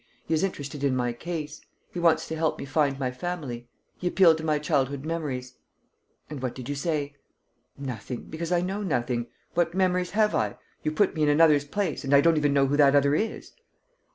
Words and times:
He 0.25 0.33
is 0.33 0.43
interested 0.43 0.83
in 0.83 0.95
my 0.95 1.13
case. 1.13 1.61
He 1.91 1.99
wants 1.99 2.27
to 2.27 2.35
help 2.35 2.57
me 2.57 2.65
find 2.65 2.97
my 2.97 3.11
family. 3.11 3.69
He 3.99 4.07
appealed 4.07 4.39
to 4.39 4.43
my 4.43 4.57
childhood 4.57 5.05
memories." 5.05 5.57
"And 6.27 6.41
what 6.41 6.55
did 6.55 6.67
you 6.67 6.73
say?" 6.73 7.13
"Nothing, 7.77 8.23
because 8.23 8.51
I 8.51 8.61
know 8.61 8.81
nothing. 8.81 9.27
What 9.53 9.75
memories 9.75 10.17
have 10.17 10.33
I? 10.33 10.57
You 10.81 10.91
put 10.91 11.13
me 11.13 11.21
in 11.21 11.29
another's 11.29 11.65
place 11.65 12.03
and 12.03 12.15
I 12.15 12.21
don't 12.21 12.37
even 12.37 12.51
know 12.51 12.65
who 12.65 12.77
that 12.77 12.95
other 12.95 13.13
is." 13.13 13.53